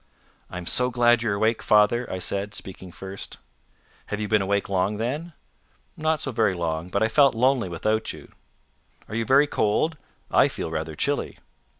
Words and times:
"I'm 0.49 0.65
so 0.65 0.89
glad 0.89 1.21
you're 1.21 1.35
awake, 1.35 1.61
father," 1.61 2.11
I 2.11 2.17
said, 2.17 2.55
speaking 2.55 2.91
first. 2.91 3.37
"Have 4.07 4.19
you 4.19 4.27
been 4.27 4.41
long 4.41 4.49
awake 4.49 4.97
then?" 4.97 5.33
"Not 5.95 6.19
so 6.19 6.31
very 6.31 6.55
long, 6.55 6.89
but 6.89 7.03
I 7.03 7.07
felt 7.07 7.35
lonely 7.35 7.69
without 7.69 8.11
you." 8.11 8.31
"Are 9.07 9.13
you 9.13 9.25
very 9.25 9.45
cold? 9.45 9.97
I 10.31 10.47
feel 10.47 10.71
rather 10.71 10.95
chilly." 10.95 11.37